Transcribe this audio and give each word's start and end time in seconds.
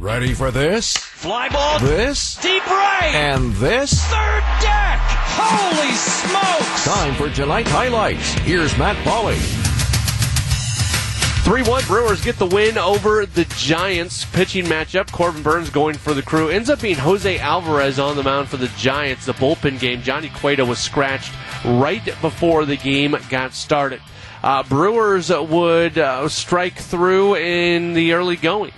Ready 0.00 0.32
for 0.32 0.50
this? 0.50 0.96
Fly 0.96 1.50
ball. 1.50 1.78
This? 1.78 2.36
Deep 2.36 2.66
right. 2.66 3.12
And 3.14 3.52
this? 3.56 4.02
Third 4.04 4.42
deck. 4.62 4.98
Holy 5.36 5.92
smokes. 5.92 6.84
Time 6.86 7.14
for 7.16 7.28
tonight's 7.28 7.70
highlights. 7.70 8.32
Here's 8.38 8.76
Matt 8.78 8.96
Pauley. 9.04 9.36
3 11.44 11.64
1 11.64 11.84
Brewers 11.84 12.24
get 12.24 12.38
the 12.38 12.46
win 12.46 12.78
over 12.78 13.26
the 13.26 13.44
Giants. 13.58 14.24
Pitching 14.24 14.64
matchup 14.64 15.12
Corbin 15.12 15.42
Burnes 15.42 15.68
going 15.68 15.96
for 15.96 16.14
the 16.14 16.22
crew. 16.22 16.48
Ends 16.48 16.70
up 16.70 16.80
being 16.80 16.96
Jose 16.96 17.38
Alvarez 17.38 17.98
on 17.98 18.16
the 18.16 18.22
mound 18.22 18.48
for 18.48 18.56
the 18.56 18.68
Giants. 18.78 19.26
The 19.26 19.34
bullpen 19.34 19.78
game. 19.78 20.00
Johnny 20.00 20.30
Cueto 20.30 20.64
was 20.64 20.78
scratched 20.78 21.34
right 21.62 22.02
before 22.22 22.64
the 22.64 22.78
game 22.78 23.14
got 23.28 23.52
started. 23.52 24.00
Uh, 24.42 24.62
Brewers 24.62 25.28
would 25.28 25.98
uh, 25.98 26.26
strike 26.30 26.76
through 26.76 27.36
in 27.36 27.92
the 27.92 28.14
early 28.14 28.36
going. 28.36 28.72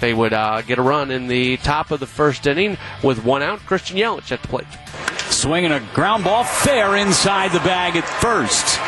They 0.00 0.14
would 0.14 0.32
uh, 0.32 0.62
get 0.62 0.78
a 0.78 0.82
run 0.82 1.10
in 1.10 1.26
the 1.26 1.56
top 1.58 1.90
of 1.90 2.00
the 2.00 2.06
first 2.06 2.46
inning 2.46 2.76
with 3.02 3.24
one 3.24 3.42
out. 3.42 3.60
Christian 3.60 3.96
Yelich 3.96 4.32
at 4.32 4.42
the 4.42 4.48
plate. 4.48 4.66
Swinging 5.30 5.72
a 5.72 5.80
ground 5.94 6.24
ball 6.24 6.44
fair 6.44 6.96
inside 6.96 7.52
the 7.52 7.60
bag 7.60 7.96
at 7.96 8.04
first. 8.04 8.78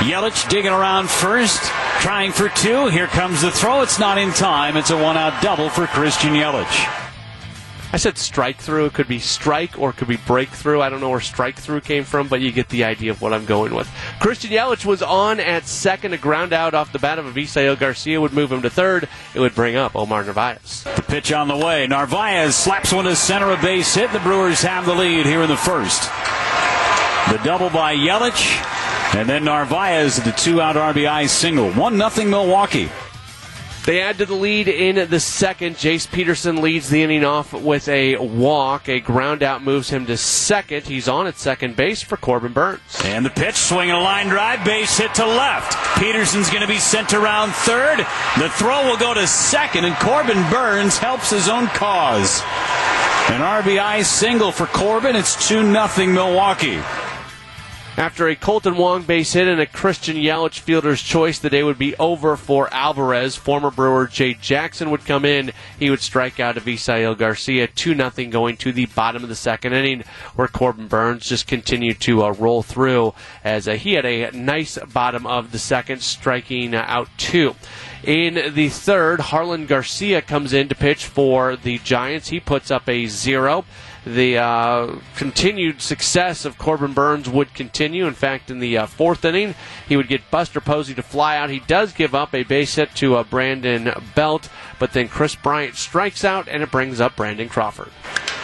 Yelich 0.00 0.48
digging 0.48 0.72
around 0.72 1.08
first, 1.08 1.62
trying 2.00 2.32
for 2.32 2.48
two. 2.50 2.88
Here 2.88 3.06
comes 3.06 3.42
the 3.42 3.50
throw. 3.50 3.82
It's 3.82 3.98
not 3.98 4.18
in 4.18 4.30
time. 4.32 4.76
It's 4.76 4.90
a 4.90 5.02
one 5.02 5.16
out 5.16 5.42
double 5.42 5.70
for 5.70 5.86
Christian 5.86 6.34
Yelich. 6.34 7.05
I 7.96 7.98
said 7.98 8.18
strike 8.18 8.58
through. 8.58 8.84
It 8.84 8.92
could 8.92 9.08
be 9.08 9.18
strike 9.18 9.78
or 9.78 9.88
it 9.88 9.96
could 9.96 10.06
be 10.06 10.18
breakthrough. 10.18 10.82
I 10.82 10.90
don't 10.90 11.00
know 11.00 11.08
where 11.08 11.18
strike 11.18 11.56
through 11.56 11.80
came 11.80 12.04
from, 12.04 12.28
but 12.28 12.42
you 12.42 12.52
get 12.52 12.68
the 12.68 12.84
idea 12.84 13.10
of 13.10 13.22
what 13.22 13.32
I'm 13.32 13.46
going 13.46 13.74
with. 13.74 13.90
Christian 14.20 14.50
Yelich 14.50 14.84
was 14.84 15.00
on 15.00 15.40
at 15.40 15.66
second. 15.66 16.12
A 16.12 16.18
ground 16.18 16.52
out 16.52 16.74
off 16.74 16.92
the 16.92 16.98
bat 16.98 17.18
of 17.18 17.24
Avisail 17.24 17.78
Garcia 17.78 18.20
would 18.20 18.34
move 18.34 18.52
him 18.52 18.60
to 18.60 18.68
third. 18.68 19.08
It 19.34 19.40
would 19.40 19.54
bring 19.54 19.76
up 19.76 19.96
Omar 19.96 20.24
Narvaez. 20.24 20.84
The 20.84 21.04
pitch 21.08 21.32
on 21.32 21.48
the 21.48 21.56
way. 21.56 21.86
Narvaez 21.86 22.54
slaps 22.54 22.92
one 22.92 23.06
to 23.06 23.16
center, 23.16 23.50
of 23.50 23.62
base 23.62 23.94
hit. 23.94 24.12
The 24.12 24.20
Brewers 24.20 24.60
have 24.60 24.84
the 24.84 24.94
lead 24.94 25.24
here 25.24 25.40
in 25.40 25.48
the 25.48 25.56
first. 25.56 26.02
The 27.30 27.40
double 27.44 27.70
by 27.70 27.96
Yelich. 27.96 28.62
And 29.14 29.26
then 29.26 29.44
Narvaez, 29.44 30.16
the 30.22 30.32
two 30.32 30.60
out 30.60 30.76
RBI 30.76 31.30
single. 31.30 31.70
1 31.72 32.10
0 32.10 32.28
Milwaukee. 32.28 32.90
They 33.86 34.02
add 34.02 34.18
to 34.18 34.26
the 34.26 34.34
lead 34.34 34.66
in 34.66 35.08
the 35.08 35.20
second. 35.20 35.76
Jace 35.76 36.10
Peterson 36.10 36.60
leads 36.60 36.90
the 36.90 37.04
inning 37.04 37.24
off 37.24 37.52
with 37.52 37.86
a 37.86 38.16
walk. 38.16 38.88
A 38.88 38.98
ground 38.98 39.44
out 39.44 39.62
moves 39.62 39.88
him 39.88 40.06
to 40.06 40.16
second. 40.16 40.86
He's 40.86 41.06
on 41.06 41.28
at 41.28 41.38
second 41.38 41.76
base 41.76 42.02
for 42.02 42.16
Corbin 42.16 42.52
Burnes. 42.52 42.80
And 43.04 43.24
the 43.24 43.30
pitch, 43.30 43.54
swinging 43.54 43.94
a 43.94 44.00
line 44.00 44.26
drive, 44.26 44.64
base 44.64 44.98
hit 44.98 45.14
to 45.14 45.24
left. 45.24 45.76
Peterson's 46.00 46.50
going 46.50 46.62
to 46.62 46.68
be 46.68 46.80
sent 46.80 47.14
around 47.14 47.52
third. 47.52 47.98
The 48.40 48.50
throw 48.50 48.88
will 48.88 48.96
go 48.96 49.14
to 49.14 49.24
second, 49.24 49.84
and 49.84 49.94
Corbin 49.96 50.42
Burnes 50.50 50.98
helps 50.98 51.30
his 51.30 51.48
own 51.48 51.68
cause. 51.68 52.40
An 53.30 53.40
RBI 53.40 54.04
single 54.04 54.50
for 54.50 54.66
Corbin. 54.66 55.14
It's 55.14 55.48
2 55.48 55.62
0 55.62 56.06
Milwaukee. 56.12 56.82
After 57.98 58.28
a 58.28 58.36
Kolten 58.36 58.76
Wong 58.76 59.04
base 59.04 59.32
hit 59.32 59.48
and 59.48 59.58
a 59.58 59.64
Christian 59.64 60.16
Yelich 60.16 60.58
fielder's 60.58 61.00
choice, 61.00 61.38
the 61.38 61.48
day 61.48 61.62
would 61.62 61.78
be 61.78 61.96
over 61.96 62.36
for 62.36 62.68
Alvarez. 62.70 63.36
Former 63.36 63.70
Brewer 63.70 64.06
Jay 64.06 64.34
Jackson 64.34 64.90
would 64.90 65.06
come 65.06 65.24
in. 65.24 65.50
He 65.78 65.88
would 65.88 66.00
strike 66.00 66.38
out 66.38 66.56
Avisail 66.56 67.16
Garcia. 67.16 67.66
2 67.66 67.94
0 67.96 68.10
going 68.30 68.58
to 68.58 68.70
the 68.70 68.84
bottom 68.84 69.22
of 69.22 69.30
the 69.30 69.34
second 69.34 69.72
inning, 69.72 70.04
where 70.34 70.46
Corbin 70.46 70.88
Burnes 70.88 71.26
just 71.26 71.46
continued 71.46 71.98
to 72.00 72.22
uh, 72.22 72.32
roll 72.32 72.62
through 72.62 73.14
as 73.42 73.66
uh, 73.66 73.72
he 73.72 73.94
had 73.94 74.04
a 74.04 74.30
nice 74.32 74.76
bottom 74.92 75.26
of 75.26 75.50
the 75.50 75.58
second, 75.58 76.02
striking 76.02 76.74
out 76.74 77.08
two. 77.16 77.56
In 78.04 78.54
the 78.54 78.68
third, 78.68 79.20
Jarlin 79.20 79.66
Garcia 79.66 80.20
comes 80.20 80.52
in 80.52 80.68
to 80.68 80.74
pitch 80.74 81.06
for 81.06 81.56
the 81.56 81.78
Giants. 81.78 82.28
He 82.28 82.40
puts 82.40 82.70
up 82.70 82.90
a 82.90 83.06
zero 83.06 83.64
the 84.06 84.38
uh, 84.38 84.94
continued 85.16 85.82
success 85.82 86.44
of 86.44 86.56
Corbin 86.58 86.92
Burnes 86.92 87.28
would 87.28 87.52
continue. 87.54 88.06
In 88.06 88.14
fact, 88.14 88.52
in 88.52 88.60
the 88.60 88.78
uh, 88.78 88.86
fourth 88.86 89.24
inning, 89.24 89.56
he 89.88 89.96
would 89.96 90.06
get 90.06 90.30
Buster 90.30 90.60
Posey 90.60 90.94
to 90.94 91.02
fly 91.02 91.36
out. 91.36 91.50
He 91.50 91.58
does 91.58 91.92
give 91.92 92.14
up 92.14 92.32
a 92.32 92.44
base 92.44 92.76
hit 92.76 92.94
to 92.96 93.16
uh, 93.16 93.24
Brandon 93.24 93.90
Belt, 94.14 94.48
but 94.78 94.92
then 94.92 95.08
Kris 95.08 95.34
Bryant 95.34 95.74
strikes 95.74 96.24
out, 96.24 96.46
and 96.46 96.62
it 96.62 96.70
brings 96.70 97.00
up 97.00 97.16
Brandon 97.16 97.48
Crawford. 97.48 97.90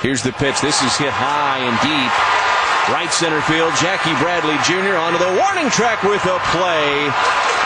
Here's 0.03 0.25
the 0.25 0.33
pitch. 0.33 0.61
This 0.61 0.83
is 0.83 0.97
hit 0.97 1.13
high 1.13 1.59
and 1.59 1.79
deep. 1.79 2.93
Right 2.93 3.13
center 3.13 3.41
field, 3.43 3.73
Jackie 3.79 4.19
Bradley 4.21 4.59
Jr. 4.67 4.97
onto 4.97 5.19
the 5.19 5.39
warning 5.39 5.71
track 5.71 6.03
with 6.03 6.25
a 6.27 6.41
play. 6.51 7.07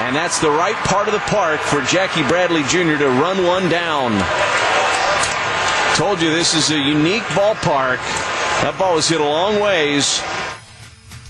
And 0.04 0.14
that's 0.14 0.38
the 0.38 0.50
right 0.50 0.76
part 0.84 1.08
of 1.08 1.14
the 1.14 1.20
park 1.20 1.60
for 1.60 1.80
Jackie 1.80 2.28
Bradley 2.28 2.62
Jr. 2.64 2.98
to 2.98 3.08
run 3.08 3.42
one 3.46 3.70
down. 3.70 4.12
Told 5.96 6.20
you 6.20 6.28
this 6.30 6.52
is 6.52 6.70
a 6.70 6.78
unique 6.78 7.22
ballpark. 7.22 7.96
That 8.60 8.76
ball 8.78 8.96
was 8.96 9.08
hit 9.08 9.18
a 9.18 9.24
long 9.24 9.60
ways. 9.60 10.20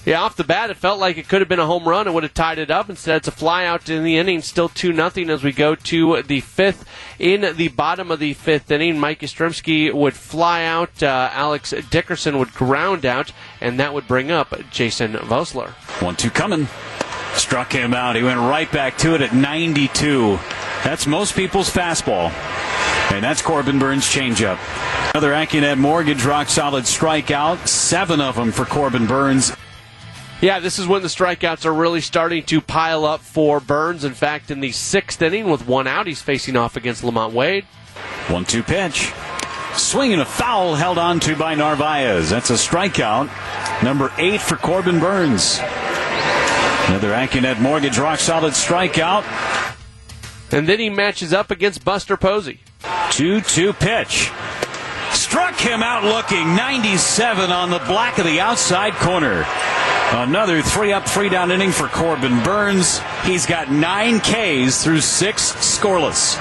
Yeah, 0.04 0.22
off 0.22 0.34
the 0.34 0.42
bat, 0.42 0.70
it 0.70 0.76
felt 0.76 0.98
like 0.98 1.18
it 1.18 1.28
could 1.28 1.40
have 1.40 1.48
been 1.48 1.60
a 1.60 1.66
home 1.66 1.86
run. 1.86 2.08
It 2.08 2.12
would 2.12 2.24
have 2.24 2.34
tied 2.34 2.58
it 2.58 2.68
up. 2.68 2.90
Instead, 2.90 3.18
it's 3.18 3.28
a 3.28 3.30
fly 3.30 3.64
out 3.64 3.88
in 3.88 4.02
the 4.02 4.16
inning. 4.16 4.42
Still 4.42 4.68
2 4.68 4.92
nothing 4.92 5.30
as 5.30 5.44
we 5.44 5.52
go 5.52 5.76
to 5.76 6.20
the 6.22 6.40
fifth. 6.40 6.84
In 7.20 7.54
the 7.56 7.68
bottom 7.68 8.10
of 8.10 8.18
the 8.18 8.34
fifth 8.34 8.68
inning, 8.72 8.98
Mike 8.98 9.20
Yastrzemski 9.20 9.92
would 9.92 10.14
fly 10.14 10.64
out. 10.64 11.00
Uh, 11.00 11.30
Alex 11.32 11.72
Dickerson 11.88 12.36
would 12.40 12.52
ground 12.52 13.06
out, 13.06 13.30
and 13.60 13.78
that 13.78 13.94
would 13.94 14.08
bring 14.08 14.32
up 14.32 14.52
Jason 14.72 15.12
Vosler. 15.12 15.70
1 16.02 16.16
2 16.16 16.28
coming. 16.30 16.66
Struck 17.34 17.72
him 17.72 17.94
out. 17.94 18.16
He 18.16 18.22
went 18.24 18.40
right 18.40 18.70
back 18.72 18.98
to 18.98 19.14
it 19.14 19.20
at 19.20 19.32
92. 19.32 20.40
That's 20.82 21.06
most 21.06 21.36
people's 21.36 21.72
fastball. 21.72 22.32
And 23.16 23.24
that's 23.24 23.40
Corbin 23.40 23.78
Burnes' 23.78 24.04
changeup. 24.04 24.58
Another 25.14 25.32
AccuNet 25.32 25.78
Mortgage 25.78 26.22
rock 26.24 26.48
solid 26.50 26.84
strikeout. 26.84 27.66
Seven 27.66 28.20
of 28.20 28.36
them 28.36 28.52
for 28.52 28.66
Corbin 28.66 29.06
Burnes. 29.06 29.56
Yeah, 30.42 30.60
this 30.60 30.78
is 30.78 30.86
when 30.86 31.00
the 31.00 31.08
strikeouts 31.08 31.64
are 31.64 31.72
really 31.72 32.02
starting 32.02 32.44
to 32.44 32.60
pile 32.60 33.06
up 33.06 33.22
for 33.22 33.58
Burnes. 33.58 34.04
In 34.04 34.12
fact, 34.12 34.50
in 34.50 34.60
the 34.60 34.70
sixth 34.70 35.22
inning 35.22 35.48
with 35.48 35.66
one 35.66 35.86
out, 35.86 36.06
he's 36.06 36.20
facing 36.20 36.56
off 36.56 36.76
against 36.76 37.02
LaMonte 37.02 37.32
Wade. 37.32 37.64
One 38.28 38.44
two 38.44 38.62
pitch. 38.62 39.12
Swinging 39.72 40.20
a 40.20 40.26
foul 40.26 40.74
held 40.74 40.98
on 40.98 41.18
to 41.20 41.36
by 41.36 41.54
Narvaez. 41.54 42.28
That's 42.28 42.50
a 42.50 42.54
strikeout. 42.54 43.30
Number 43.82 44.12
eight 44.18 44.42
for 44.42 44.56
Corbin 44.56 45.00
Burnes. 45.00 45.58
Another 46.88 47.12
AccuNet 47.12 47.60
Mortgage 47.60 47.96
rock 47.96 48.18
solid 48.18 48.52
strikeout. 48.52 49.24
And 50.52 50.68
then 50.68 50.80
he 50.80 50.90
matches 50.90 51.32
up 51.32 51.50
against 51.50 51.82
Buster 51.82 52.18
Posey. 52.18 52.60
2 53.16 53.40
2 53.40 53.72
pitch. 53.72 54.30
Struck 55.10 55.58
him 55.58 55.82
out 55.82 56.04
looking 56.04 56.54
97 56.54 57.50
on 57.50 57.70
the 57.70 57.78
black 57.78 58.18
of 58.18 58.26
the 58.26 58.40
outside 58.40 58.92
corner. 58.96 59.46
Another 60.12 60.60
three 60.60 60.92
up, 60.92 61.08
three 61.08 61.30
down 61.30 61.50
inning 61.50 61.72
for 61.72 61.88
Corbin 61.88 62.42
Burnes. 62.42 63.00
He's 63.24 63.46
got 63.46 63.70
nine 63.70 64.20
Ks 64.20 64.84
through 64.84 65.00
six 65.00 65.52
scoreless. 65.54 66.36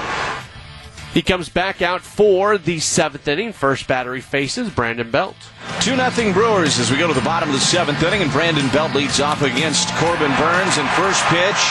He 1.14 1.22
comes 1.22 1.48
back 1.48 1.82
out 1.82 2.02
for 2.02 2.58
the 2.58 2.80
seventh 2.80 3.26
inning. 3.26 3.54
First 3.54 3.88
battery 3.88 4.20
faces 4.20 4.70
Brandon 4.70 5.10
Belt. 5.10 5.38
2 5.80 5.96
0 5.96 6.34
Brewers 6.34 6.78
as 6.78 6.92
we 6.92 6.98
go 6.98 7.08
to 7.08 7.14
the 7.14 7.22
bottom 7.22 7.48
of 7.48 7.56
the 7.56 7.62
seventh 7.62 8.04
inning, 8.04 8.22
and 8.22 8.32
Brandon 8.34 8.68
Belt 8.76 8.94
leads 8.94 9.22
off 9.22 9.42
against 9.42 9.88
Corbin 9.96 10.36
Burnes. 10.36 10.76
And 10.78 10.90
first 11.00 11.24
pitch 11.32 11.62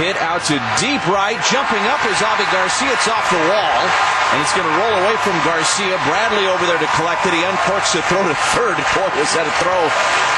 hit 0.00 0.16
out 0.24 0.40
to 0.48 0.56
deep 0.80 1.04
right. 1.06 1.36
Jumping 1.52 1.84
up 1.84 2.00
is 2.08 2.16
Avi 2.24 2.48
Garcia. 2.48 2.88
It's 2.96 3.08
off 3.08 3.28
the 3.28 3.44
wall, 3.44 4.17
and 4.32 4.44
it's 4.44 4.52
going 4.52 4.68
to 4.68 4.76
roll 4.76 4.94
away 5.00 5.16
from 5.24 5.32
Garcia. 5.40 5.96
Bradley 6.04 6.44
over 6.52 6.64
there 6.68 6.78
to 6.78 6.90
collect 7.00 7.24
it. 7.24 7.32
He 7.32 7.40
uncorks 7.40 7.96
the 7.96 8.04
throw 8.12 8.20
to 8.20 8.36
third. 8.52 8.76
Corliss 8.92 9.32
had 9.32 9.48
a 9.48 9.54
throw 9.64 9.82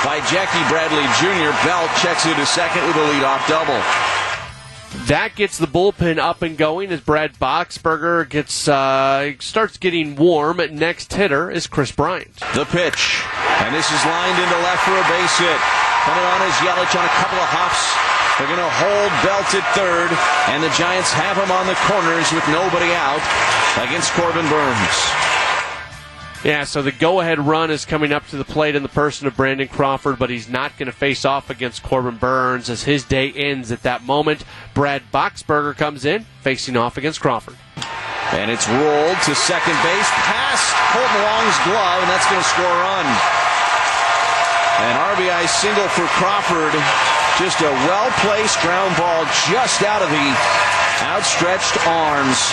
by 0.06 0.22
Jackie 0.30 0.62
Bradley 0.70 1.02
Jr. 1.18 1.50
Belt 1.66 1.90
checks 1.98 2.24
it 2.26 2.38
to 2.38 2.46
second 2.46 2.86
with 2.86 2.94
a 2.94 3.06
leadoff 3.10 3.42
double. 3.50 3.80
That 5.06 5.34
gets 5.34 5.58
the 5.58 5.66
bullpen 5.66 6.18
up 6.18 6.42
and 6.42 6.58
going 6.58 6.90
as 6.90 7.00
Brad 7.00 7.34
Boxberger 7.38 8.28
gets 8.28 8.66
uh, 8.66 9.34
starts 9.38 9.76
getting 9.78 10.14
warm. 10.14 10.58
Next 10.58 11.14
hitter 11.14 11.50
is 11.50 11.66
Kris 11.66 11.90
Bryant. 11.90 12.34
The 12.54 12.66
pitch, 12.66 13.22
and 13.62 13.74
this 13.74 13.86
is 13.86 14.02
lined 14.06 14.38
into 14.38 14.58
left 14.66 14.82
for 14.82 14.94
a 14.94 15.06
base 15.06 15.38
hit. 15.38 15.60
Coming 16.06 16.26
on 16.26 16.42
is 16.42 16.54
Yelich 16.62 16.94
on 16.98 17.06
a 17.06 17.14
couple 17.22 17.38
of 17.38 17.48
hops. 17.54 17.82
They're 18.38 18.50
going 18.50 18.62
to 18.62 18.76
hold 18.82 19.10
Belt 19.22 19.50
at 19.54 19.66
third, 19.76 20.10
and 20.48 20.62
the 20.62 20.72
Giants 20.74 21.12
have 21.12 21.36
him 21.36 21.50
on 21.52 21.66
the 21.66 21.76
corners 21.86 22.32
with 22.32 22.46
nobody 22.48 22.90
out 22.94 23.20
against 23.78 24.12
Corbin 24.12 24.48
Burnes. 24.48 25.10
Yeah, 26.42 26.64
so 26.64 26.80
the 26.80 26.90
go 26.90 27.20
ahead 27.20 27.38
run 27.38 27.70
is 27.70 27.84
coming 27.84 28.12
up 28.12 28.26
to 28.28 28.38
the 28.38 28.46
plate 28.48 28.74
in 28.74 28.82
the 28.82 28.88
person 28.88 29.26
of 29.26 29.36
Brandon 29.36 29.68
Crawford, 29.68 30.18
but 30.18 30.30
he's 30.30 30.48
not 30.48 30.72
going 30.78 30.86
to 30.86 30.96
face 30.96 31.26
off 31.26 31.50
against 31.50 31.82
Corbin 31.82 32.16
Burnes 32.16 32.70
as 32.70 32.84
his 32.84 33.04
day 33.04 33.30
ends 33.30 33.70
at 33.70 33.82
that 33.82 34.04
moment. 34.04 34.44
Brad 34.72 35.02
Boxberger 35.12 35.76
comes 35.76 36.06
in, 36.06 36.24
facing 36.40 36.78
off 36.78 36.96
against 36.96 37.20
Crawford. 37.20 37.56
And 38.32 38.50
it's 38.50 38.66
rolled 38.68 39.20
to 39.28 39.34
second 39.34 39.76
base 39.84 40.10
past 40.24 40.64
Kolten 40.96 41.22
Wong's 41.28 41.58
glove, 41.68 42.00
and 42.00 42.08
that's 42.08 42.24
going 42.30 42.40
to 42.40 42.48
score 42.48 42.64
a 42.64 42.80
run. 42.88 43.06
An 44.80 44.96
RBI 45.12 45.44
single 45.46 45.88
for 45.92 46.08
Crawford. 46.16 46.72
Just 47.36 47.60
a 47.60 47.70
well 47.84 48.10
placed 48.24 48.58
ground 48.62 48.96
ball 48.96 49.24
just 49.52 49.82
out 49.82 50.00
of 50.00 50.08
the 50.08 50.28
outstretched 51.04 51.86
arms 51.86 52.52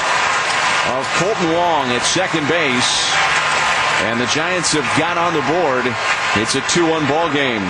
of 0.96 1.04
Kolten 1.20 1.54
Wong 1.54 1.92
at 1.92 2.04
second 2.04 2.48
base. 2.48 3.12
And 4.08 4.22
the 4.22 4.28
Giants 4.28 4.72
have 4.74 4.88
got 4.98 5.18
on 5.18 5.34
the 5.34 5.44
board. 5.52 5.84
It's 6.36 6.56
a 6.56 6.62
2 6.70 6.90
1 6.90 7.08
ball 7.08 7.34
game. 7.34 7.66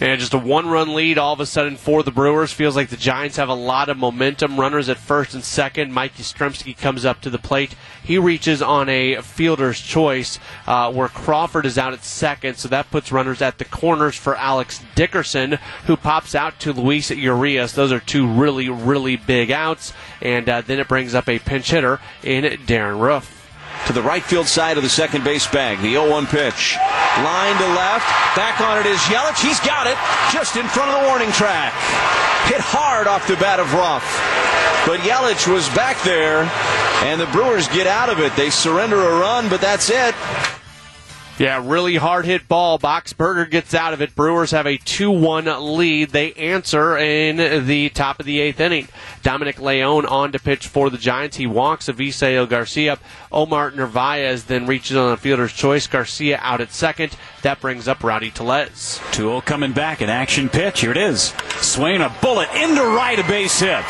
And 0.00 0.20
just 0.20 0.34
a 0.34 0.38
one 0.38 0.68
run 0.68 0.94
lead 0.94 1.18
all 1.18 1.32
of 1.32 1.40
a 1.40 1.46
sudden 1.46 1.76
for 1.76 2.04
the 2.04 2.12
Brewers. 2.12 2.52
Feels 2.52 2.76
like 2.76 2.88
the 2.88 2.96
Giants 2.96 3.36
have 3.36 3.48
a 3.48 3.54
lot 3.54 3.88
of 3.88 3.96
momentum. 3.96 4.58
Runners 4.58 4.88
at 4.88 4.96
first 4.96 5.34
and 5.34 5.42
second. 5.42 5.92
Mike 5.92 6.14
Yastrzemski 6.14 6.76
comes 6.76 7.04
up 7.04 7.20
to 7.22 7.30
the 7.30 7.38
plate. 7.38 7.74
He 8.04 8.16
reaches 8.16 8.62
on 8.62 8.88
a 8.88 9.20
fielder's 9.22 9.80
choice 9.80 10.38
uh, 10.66 10.92
where 10.92 11.08
Crawford 11.08 11.66
is 11.66 11.78
out 11.78 11.92
at 11.92 12.04
second. 12.04 12.56
So 12.58 12.68
that 12.68 12.90
puts 12.90 13.10
runners 13.10 13.42
at 13.42 13.58
the 13.58 13.64
corners 13.64 14.14
for 14.14 14.36
Alex 14.36 14.80
Dickerson, 14.94 15.58
who 15.86 15.96
pops 15.96 16.34
out 16.34 16.60
to 16.60 16.72
Luis 16.72 17.10
Urias. 17.10 17.72
Those 17.72 17.90
are 17.90 18.00
two 18.00 18.28
really, 18.28 18.68
really 18.68 19.16
big 19.16 19.50
outs. 19.50 19.92
And 20.22 20.48
uh, 20.48 20.60
then 20.60 20.78
it 20.78 20.86
brings 20.86 21.14
up 21.14 21.28
a 21.28 21.40
pinch 21.40 21.70
hitter 21.70 22.00
in 22.22 22.60
Darin 22.66 22.98
Ruf 22.98 23.37
to 23.88 23.94
the 23.94 24.02
right 24.02 24.22
field 24.22 24.46
side 24.46 24.76
of 24.76 24.82
the 24.82 24.88
second 24.88 25.24
base 25.24 25.46
bag. 25.46 25.78
The 25.78 25.92
0 25.92 26.10
1 26.10 26.26
pitch. 26.26 26.76
Line 27.24 27.56
to 27.56 27.68
left. 27.72 28.04
Back 28.36 28.60
on 28.60 28.78
it 28.78 28.84
is 28.84 28.98
Yelich. 29.08 29.42
He's 29.42 29.58
got 29.60 29.86
it 29.86 29.96
just 30.30 30.56
in 30.56 30.66
front 30.68 30.90
of 30.90 31.00
the 31.00 31.08
warning 31.08 31.32
track. 31.32 31.72
Hit 32.52 32.60
hard 32.60 33.06
off 33.06 33.26
the 33.26 33.36
bat 33.36 33.58
of 33.58 33.72
Ruf. 33.72 34.04
But 34.86 35.00
Yelich 35.00 35.50
was 35.50 35.66
back 35.70 36.00
there, 36.02 36.42
and 37.02 37.18
the 37.18 37.26
Brewers 37.26 37.66
get 37.68 37.86
out 37.86 38.10
of 38.10 38.20
it. 38.20 38.36
They 38.36 38.50
surrender 38.50 39.00
a 39.00 39.18
run, 39.18 39.48
but 39.48 39.62
that's 39.62 39.88
it. 39.88 40.14
Yeah, 41.38 41.62
really 41.64 41.94
hard 41.94 42.24
hit 42.24 42.48
ball. 42.48 42.80
Boxberger 42.80 43.48
gets 43.48 43.72
out 43.72 43.92
of 43.92 44.02
it. 44.02 44.16
Brewers 44.16 44.50
have 44.50 44.66
a 44.66 44.76
2 44.76 45.08
1 45.08 45.76
lead. 45.76 46.10
They 46.10 46.32
answer 46.32 46.98
in 46.98 47.66
the 47.66 47.90
top 47.90 48.18
of 48.18 48.26
the 48.26 48.40
eighth 48.40 48.58
inning. 48.58 48.88
Dominic 49.22 49.60
Leone 49.60 50.04
on 50.04 50.32
to 50.32 50.40
pitch 50.40 50.66
for 50.66 50.90
the 50.90 50.98
Giants. 50.98 51.36
He 51.36 51.46
walks 51.46 51.86
Avisail 51.86 52.48
Garcia. 52.48 52.98
Omar 53.30 53.70
Narvaez 53.70 54.44
then 54.44 54.66
reaches 54.66 54.96
on 54.96 55.12
a 55.12 55.16
fielder's 55.16 55.52
choice. 55.52 55.86
Garcia 55.86 56.40
out 56.42 56.60
at 56.60 56.72
second. 56.72 57.16
That 57.42 57.60
brings 57.60 57.86
up 57.86 58.02
Rowdy 58.02 58.32
Tellez. 58.32 59.00
2 59.12 59.22
0 59.22 59.40
coming 59.42 59.72
back. 59.72 60.00
An 60.00 60.10
action 60.10 60.48
pitch. 60.48 60.80
Here 60.80 60.90
it 60.90 60.96
is. 60.96 61.32
Swinging 61.60 62.00
a 62.00 62.12
bullet 62.20 62.48
into 62.56 62.82
right, 62.82 63.18
a 63.18 63.22
base 63.22 63.60
hit. 63.60 63.84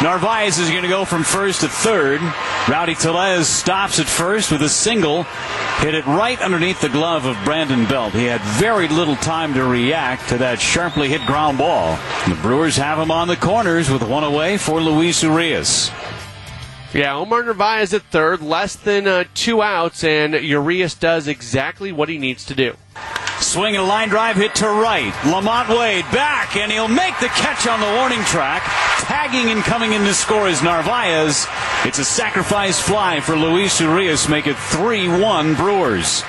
Narvaez 0.00 0.58
is 0.58 0.70
going 0.70 0.82
to 0.82 0.88
go 0.88 1.04
from 1.04 1.22
first 1.22 1.60
to 1.60 1.68
third. 1.68 2.22
Rowdy 2.66 2.94
Tellez 2.94 3.46
stops 3.46 3.98
at 3.98 4.06
first 4.06 4.50
with 4.50 4.62
a 4.62 4.70
single. 4.70 5.24
Hit 5.80 5.94
it 5.94 6.06
right 6.06 6.40
underneath 6.40 6.80
the 6.80 6.88
glove 6.88 7.26
of 7.26 7.36
Brandon 7.44 7.84
Belt. 7.84 8.14
He 8.14 8.24
had 8.24 8.40
very 8.40 8.88
little 8.88 9.16
time 9.16 9.52
to 9.52 9.64
react 9.64 10.30
to 10.30 10.38
that 10.38 10.60
sharply 10.60 11.10
hit 11.10 11.26
ground 11.26 11.58
ball. 11.58 11.98
The 12.26 12.38
Brewers 12.40 12.78
have 12.78 12.98
him 12.98 13.10
on 13.10 13.28
the 13.28 13.36
corners 13.36 13.90
with 13.90 14.02
one 14.02 14.24
away 14.24 14.56
for 14.56 14.80
Luis 14.80 15.22
Urias. 15.22 15.90
Yeah, 16.94 17.16
Omar 17.16 17.42
Narvaez 17.42 17.92
at 17.92 18.02
third, 18.04 18.40
less 18.40 18.76
than 18.76 19.06
uh, 19.06 19.24
two 19.34 19.60
outs, 19.60 20.02
and 20.02 20.32
Urias 20.32 20.94
does 20.94 21.28
exactly 21.28 21.92
what 21.92 22.08
he 22.08 22.16
needs 22.16 22.46
to 22.46 22.54
do. 22.54 22.76
Swing 23.44 23.76
a 23.76 23.82
line 23.82 24.08
drive 24.08 24.36
hit 24.36 24.54
to 24.56 24.68
right. 24.68 25.12
LaMonte 25.22 25.78
Wade 25.78 26.04
back, 26.10 26.56
and 26.56 26.72
he'll 26.72 26.88
make 26.88 27.16
the 27.20 27.28
catch 27.28 27.66
on 27.66 27.78
the 27.78 27.98
warning 27.98 28.22
track. 28.24 28.62
Tagging 29.04 29.50
and 29.50 29.62
coming 29.62 29.92
in 29.92 30.02
to 30.04 30.14
score 30.14 30.48
is 30.48 30.62
Narvaez. 30.62 31.46
It's 31.84 31.98
a 31.98 32.04
sacrifice 32.04 32.80
fly 32.80 33.20
for 33.20 33.36
Luis 33.36 33.80
Urias, 33.80 34.28
make 34.28 34.46
it 34.46 34.56
3 34.56 35.08
1 35.08 35.54
Brewers. 35.54 36.24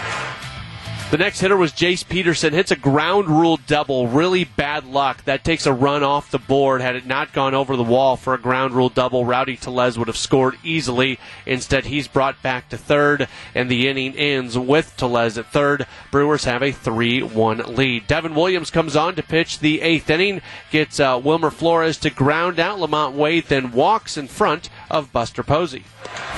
The 1.16 1.24
next 1.24 1.40
hitter 1.40 1.56
was 1.56 1.72
Jace 1.72 2.06
Peterson. 2.06 2.52
Hits 2.52 2.72
a 2.72 2.76
ground 2.76 3.30
rule 3.30 3.58
double. 3.68 4.10
Really 4.10 4.44
bad 4.44 4.86
luck. 4.86 5.24
That 5.24 5.46
takes 5.46 5.66
a 5.66 5.72
run 5.72 6.04
off 6.04 6.30
the 6.30 6.38
board. 6.38 6.82
Had 6.82 6.98
it 6.98 7.06
not 7.06 7.32
gone 7.32 7.54
over 7.54 7.78
the 7.78 7.84
wall 7.84 8.18
for 8.18 8.34
a 8.34 8.38
ground 8.38 8.74
rule 8.74 8.90
double, 8.90 9.24
Rowdy 9.24 9.56
Tellez 9.56 9.98
would 9.98 10.10
have 10.10 10.18
scored 10.18 10.58
easily. 10.62 11.18
Instead, 11.46 11.86
he's 11.86 12.10
brought 12.10 12.42
back 12.42 12.68
to 12.68 12.78
third, 12.78 13.30
and 13.54 13.72
the 13.72 13.88
inning 13.88 14.14
ends 14.18 14.58
with 14.58 14.98
Tellez 14.98 15.38
at 15.38 15.46
third. 15.54 15.88
Brewers 16.12 16.44
have 16.44 16.62
a 16.62 16.74
3 16.74 17.24
1 17.24 17.60
lead. 17.60 18.08
Devin 18.08 18.36
Williams 18.36 18.70
comes 18.70 18.98
on 18.98 19.16
to 19.16 19.24
pitch 19.24 19.60
the 19.60 19.80
eighth 19.84 20.10
inning. 20.10 20.42
Gets 20.70 21.00
uh, 21.00 21.22
Wilmer 21.24 21.50
Flores 21.50 21.98
to 22.00 22.10
ground 22.10 22.60
out. 22.60 22.78
LaMonte 22.80 23.14
Wade 23.14 23.46
then 23.46 23.72
walks 23.72 24.18
in 24.18 24.28
front 24.28 24.68
of 24.90 25.12
Buster 25.12 25.44
Posey. 25.44 25.84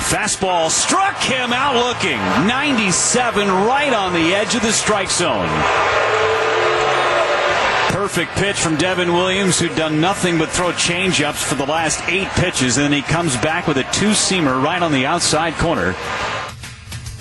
Fastball 0.09 0.69
struck 0.69 1.17
him 1.17 1.51
out 1.51 1.75
looking. 1.75 2.17
97 2.47 3.47
right 3.47 3.94
on 3.94 4.13
the 4.13 4.33
edge 4.33 4.55
of 4.55 4.61
the 4.61 4.71
strike 4.71 5.09
zone. 5.09 5.49
Perfect 7.89 8.31
pitch 8.33 8.57
from 8.57 8.77
Devin 8.77 9.13
Williams, 9.13 9.59
who'd 9.59 9.75
done 9.75 9.99
nothing 9.99 10.38
but 10.38 10.49
throw 10.49 10.71
changeups 10.71 11.44
for 11.44 11.55
the 11.55 11.65
last 11.65 12.01
eight 12.07 12.27
pitches, 12.29 12.77
and 12.77 12.85
then 12.85 12.94
he 12.94 13.01
comes 13.01 13.35
back 13.38 13.67
with 13.67 13.77
a 13.77 13.83
two 13.91 14.11
seamer 14.11 14.63
right 14.63 14.81
on 14.81 14.91
the 14.91 15.05
outside 15.05 15.53
corner. 15.55 15.94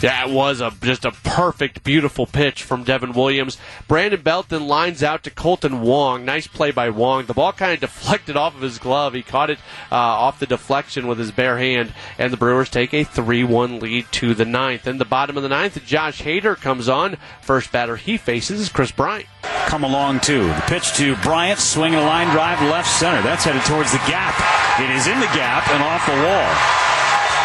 That 0.00 0.28
was 0.28 0.60
a 0.60 0.72
just 0.82 1.06
a 1.06 1.10
perfect, 1.10 1.82
beautiful 1.82 2.26
pitch 2.26 2.62
from 2.62 2.84
Devin 2.84 3.12
Williams. 3.12 3.56
Brandon 3.88 4.20
Belton 4.20 4.66
lines 4.66 5.02
out 5.02 5.22
to 5.22 5.30
Kolten 5.30 5.80
Wong. 5.80 6.24
Nice 6.24 6.46
play 6.46 6.70
by 6.70 6.90
Wong. 6.90 7.24
The 7.24 7.32
ball 7.32 7.52
kind 7.52 7.72
of 7.72 7.80
deflected 7.80 8.36
off 8.36 8.54
of 8.54 8.60
his 8.60 8.78
glove. 8.78 9.14
He 9.14 9.22
caught 9.22 9.48
it 9.48 9.58
uh, 9.90 9.96
off 9.96 10.38
the 10.38 10.46
deflection 10.46 11.06
with 11.06 11.18
his 11.18 11.30
bare 11.30 11.56
hand, 11.56 11.94
and 12.18 12.30
the 12.30 12.36
Brewers 12.36 12.68
take 12.68 12.92
a 12.92 13.04
3-1 13.06 13.80
lead 13.80 14.06
to 14.12 14.34
the 14.34 14.44
ninth. 14.44 14.86
In 14.86 14.98
the 14.98 15.06
bottom 15.06 15.38
of 15.38 15.42
the 15.42 15.48
ninth, 15.48 15.82
Josh 15.86 16.20
Hader 16.20 16.56
comes 16.56 16.90
on. 16.90 17.16
First 17.40 17.72
batter 17.72 17.96
he 17.96 18.18
faces 18.18 18.60
is 18.60 18.68
Kris 18.68 18.92
Bryant. 18.92 19.28
Come 19.66 19.82
along 19.82 20.20
too. 20.20 20.46
The 20.46 20.64
pitch 20.66 20.92
to 20.94 21.16
Bryant, 21.16 21.58
swinging 21.58 21.98
a 21.98 22.02
line 22.02 22.28
drive 22.32 22.60
left 22.70 22.88
center. 22.88 23.22
That's 23.22 23.44
headed 23.44 23.62
towards 23.62 23.92
the 23.92 23.98
gap. 24.06 24.34
It 24.78 24.90
is 24.90 25.06
in 25.06 25.18
the 25.20 25.26
gap 25.26 25.68
and 25.70 25.82
off 25.82 26.04
the 26.04 26.12
wall. 26.12 26.85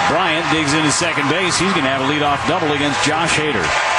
Bryant 0.09 0.49
digs 0.51 0.73
into 0.73 0.91
second 0.91 1.29
base. 1.29 1.57
He's 1.57 1.71
going 1.71 1.83
to 1.83 1.89
have 1.89 2.01
a 2.01 2.05
leadoff 2.05 2.45
double 2.47 2.73
against 2.73 3.03
Josh 3.03 3.35
Hader. 3.37 3.90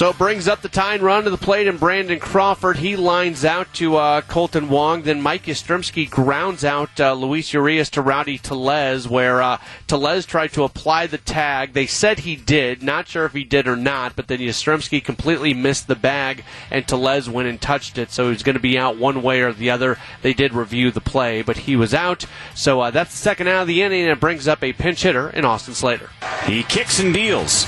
So 0.00 0.08
it 0.08 0.16
brings 0.16 0.48
up 0.48 0.62
the 0.62 0.70
tying 0.70 1.02
run 1.02 1.24
to 1.24 1.30
the 1.30 1.36
plate, 1.36 1.68
and 1.68 1.78
Brandon 1.78 2.18
Crawford 2.18 2.78
he 2.78 2.96
lines 2.96 3.44
out 3.44 3.74
to 3.74 3.96
uh, 3.96 4.22
Kolten 4.22 4.68
Wong. 4.68 5.02
Then 5.02 5.20
Mike 5.20 5.44
Yastrzemski 5.44 6.08
grounds 6.08 6.64
out 6.64 6.98
uh, 6.98 7.12
Luis 7.12 7.52
Urias 7.52 7.90
to 7.90 8.00
Rowdy 8.00 8.38
Tellez, 8.38 9.06
where 9.06 9.42
uh, 9.42 9.58
Tellez 9.86 10.24
tried 10.24 10.54
to 10.54 10.64
apply 10.64 11.06
the 11.06 11.18
tag. 11.18 11.74
They 11.74 11.84
said 11.84 12.20
he 12.20 12.34
did, 12.34 12.82
not 12.82 13.08
sure 13.08 13.26
if 13.26 13.34
he 13.34 13.44
did 13.44 13.68
or 13.68 13.76
not, 13.76 14.16
but 14.16 14.26
then 14.28 14.38
Yastrzemski 14.38 15.04
completely 15.04 15.52
missed 15.52 15.86
the 15.86 15.96
bag, 15.96 16.44
and 16.70 16.88
Tellez 16.88 17.28
went 17.28 17.48
and 17.48 17.60
touched 17.60 17.98
it, 17.98 18.10
so 18.10 18.30
he's 18.30 18.42
going 18.42 18.56
to 18.56 18.58
be 18.58 18.78
out 18.78 18.96
one 18.96 19.20
way 19.20 19.42
or 19.42 19.52
the 19.52 19.68
other. 19.68 19.98
They 20.22 20.32
did 20.32 20.54
review 20.54 20.90
the 20.90 21.02
play, 21.02 21.42
but 21.42 21.58
he 21.58 21.76
was 21.76 21.92
out. 21.92 22.24
So 22.54 22.80
uh, 22.80 22.90
that's 22.90 23.10
the 23.10 23.18
second 23.18 23.48
out 23.48 23.60
of 23.60 23.68
the 23.68 23.82
inning, 23.82 24.04
and 24.04 24.12
it 24.12 24.18
brings 24.20 24.48
up 24.48 24.64
a 24.64 24.72
pinch 24.72 25.02
hitter 25.02 25.28
in 25.28 25.44
Austin 25.44 25.74
Slater. 25.74 26.08
He 26.46 26.62
kicks 26.62 27.00
and 27.00 27.12
deals. 27.12 27.66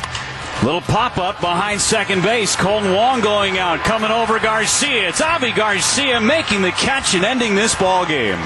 Little 0.62 0.80
pop 0.80 1.18
up 1.18 1.40
behind 1.40 1.80
second 1.80 2.23
base. 2.23 2.54
Kolten 2.54 2.94
Wong 2.94 3.21
going 3.21 3.59
out, 3.59 3.80
coming 3.80 4.12
over 4.12 4.38
Garcia. 4.38 5.09
It's 5.09 5.21
Avi 5.21 5.50
Garcia 5.50 6.21
making 6.21 6.62
the 6.62 6.71
catch 6.71 7.14
and 7.14 7.25
ending 7.25 7.56
this 7.56 7.75
ball 7.75 8.06
game. 8.06 8.38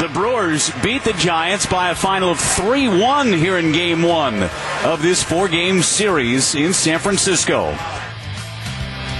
The 0.00 0.08
Brewers 0.08 0.70
beat 0.82 1.04
the 1.04 1.12
Giants 1.14 1.66
by 1.66 1.90
a 1.90 1.94
final 1.94 2.30
of 2.30 2.38
3 2.38 2.88
1 2.88 3.32
here 3.32 3.58
in 3.58 3.72
game 3.72 4.02
one 4.02 4.48
of 4.84 5.02
this 5.02 5.22
four 5.22 5.48
game 5.48 5.82
series 5.82 6.54
in 6.54 6.72
San 6.72 6.98
Francisco. 6.98 7.76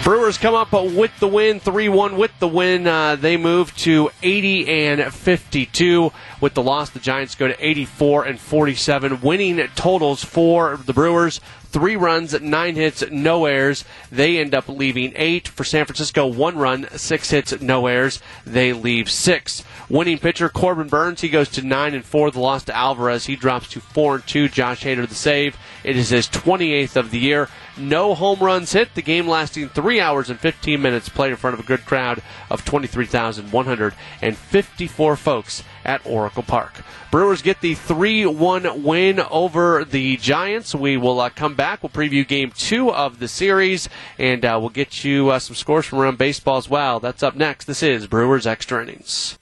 Brewers 0.05 0.39
come 0.39 0.55
up 0.55 0.73
with 0.73 1.11
the 1.19 1.29
win, 1.29 1.61
3 1.61 1.89
1 1.91 2.17
with 2.17 2.31
the 2.39 2.49
win. 2.49 2.87
Uh, 2.87 3.17
they 3.17 3.37
move 3.37 3.77
to 3.79 4.11
80 4.23 4.69
and 4.87 5.13
52. 5.13 6.13
With 6.41 6.55
the 6.55 6.63
loss, 6.63 6.91
the 6.91 7.01
Giants 7.01 7.35
go 7.35 7.49
to 7.49 7.67
84 7.67 8.25
and 8.25 8.41
47. 8.41 9.21
Winning 9.21 9.69
totals 9.75 10.25
for 10.25 10.79
the 10.79 10.95
Brewers 10.95 11.41
three 11.71 11.97
runs, 11.97 12.39
nine 12.41 12.75
hits, 12.75 13.05
no 13.11 13.45
errors. 13.47 13.85
They 14.11 14.39
end 14.39 14.55
up 14.55 14.69
leaving 14.69 15.13
eight. 15.17 15.49
For 15.49 15.65
San 15.65 15.85
Francisco, 15.85 16.27
one 16.27 16.57
run, 16.57 16.89
six 16.97 17.31
hits, 17.31 17.61
no 17.61 17.87
errors. 17.87 18.21
They 18.45 18.73
leave 18.73 19.11
six. 19.11 19.65
Winning 19.89 20.19
pitcher 20.19 20.49
Corbin 20.49 20.89
Burnes, 20.89 21.21
he 21.21 21.29
goes 21.29 21.49
to 21.51 21.63
nine 21.63 21.95
and 21.95 22.05
four. 22.05 22.31
The 22.31 22.41
loss 22.41 22.65
to 22.65 22.77
Alvarez, 22.77 23.27
he 23.27 23.37
drops 23.37 23.69
to 23.71 23.81
four 23.81 24.17
and 24.17 24.27
two. 24.27 24.49
Josh 24.49 24.85
Hader 24.85 25.09
the 25.09 25.15
save. 25.15 25.57
It 25.85 25.97
is 25.97 26.11
his 26.11 26.29
28th 26.29 26.97
of 26.97 27.11
the 27.11 27.19
year. 27.19 27.49
No 27.79 28.15
home 28.15 28.41
runs 28.41 28.73
hit. 28.73 28.95
The 28.95 29.03
game 29.03 29.29
lasting 29.29 29.69
three 29.69 30.01
hours 30.01 30.31
and 30.31 30.41
15 30.41 30.83
minutes. 30.83 31.09
Played 31.09 31.31
in 31.31 31.37
front 31.37 31.55
of 31.55 31.61
a 31.61 31.67
good 31.67 31.85
crowd 31.85 32.21
of 32.51 32.65
23,154 32.65 35.17
folks 35.17 35.63
at 35.85 36.05
Oracle 36.05 36.43
Park. 36.43 36.83
Brewers 37.11 37.41
get 37.41 37.61
the 37.61 37.75
3 37.75 38.27
1 38.27 38.83
win 38.83 39.21
over 39.21 39.85
the 39.85 40.17
Giants. 40.17 40.75
We 40.75 40.97
will 40.97 41.21
uh, 41.21 41.31
come 41.31 41.55
back. 41.55 41.83
We'll 41.83 41.91
preview 41.91 42.27
game 42.27 42.51
two 42.51 42.91
of 42.91 43.21
the 43.21 43.29
series, 43.29 43.89
and 44.19 44.45
uh, 44.45 44.59
we'll 44.61 44.71
get 44.71 45.05
you 45.05 45.31
uh, 45.31 45.39
some 45.39 45.55
scores 45.55 45.87
from 45.87 46.01
around 46.01 46.19
baseball 46.19 46.57
as 46.57 46.69
well. 46.69 46.99
That's 47.01 47.23
up 47.23 47.37
next. 47.37 47.67
This 47.67 47.83
is 47.83 48.07
Brewers 48.07 48.47
Extra 48.47 48.83
Innings. 48.83 49.37